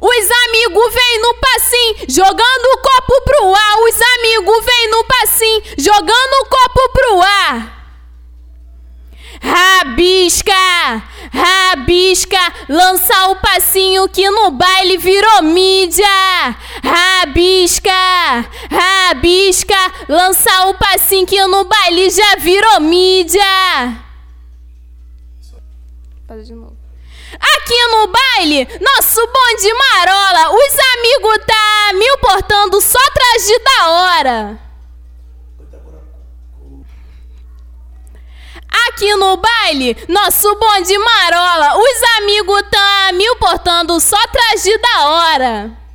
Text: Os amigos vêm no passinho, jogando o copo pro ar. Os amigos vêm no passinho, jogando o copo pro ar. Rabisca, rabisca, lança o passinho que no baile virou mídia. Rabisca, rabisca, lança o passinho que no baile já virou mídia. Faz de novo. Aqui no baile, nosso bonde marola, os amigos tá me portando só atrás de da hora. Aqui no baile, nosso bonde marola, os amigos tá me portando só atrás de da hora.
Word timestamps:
Os 0.00 0.30
amigos 0.48 0.94
vêm 0.94 1.22
no 1.22 1.34
passinho, 1.34 1.96
jogando 2.08 2.64
o 2.74 2.78
copo 2.78 3.22
pro 3.24 3.54
ar. 3.54 3.76
Os 3.80 4.00
amigos 4.18 4.64
vêm 4.64 4.90
no 4.90 5.04
passinho, 5.04 5.62
jogando 5.78 6.34
o 6.42 6.46
copo 6.46 6.88
pro 6.92 7.22
ar. 7.22 7.76
Rabisca, 9.42 10.52
rabisca, 11.32 12.38
lança 12.68 13.28
o 13.28 13.36
passinho 13.36 14.08
que 14.08 14.28
no 14.30 14.50
baile 14.50 14.96
virou 14.96 15.42
mídia. 15.42 16.06
Rabisca, 16.82 17.90
rabisca, 18.70 19.92
lança 20.08 20.68
o 20.68 20.74
passinho 20.74 21.26
que 21.26 21.44
no 21.46 21.64
baile 21.64 22.10
já 22.10 22.36
virou 22.36 22.80
mídia. 22.80 23.42
Faz 26.26 26.46
de 26.46 26.54
novo. 26.54 26.76
Aqui 27.66 27.86
no 27.88 28.06
baile, 28.06 28.68
nosso 28.80 29.26
bonde 29.26 29.74
marola, 29.74 30.54
os 30.54 30.78
amigos 30.94 31.38
tá 31.44 31.92
me 31.94 32.16
portando 32.18 32.80
só 32.80 32.96
atrás 33.08 33.44
de 33.44 33.58
da 33.58 33.88
hora. 33.88 34.60
Aqui 38.86 39.12
no 39.16 39.36
baile, 39.36 39.96
nosso 40.08 40.54
bonde 40.54 40.96
marola, 40.96 41.76
os 41.76 42.02
amigos 42.18 42.62
tá 42.70 43.10
me 43.12 43.34
portando 43.34 43.98
só 43.98 44.16
atrás 44.16 44.62
de 44.62 44.78
da 44.78 45.08
hora. 45.08 45.85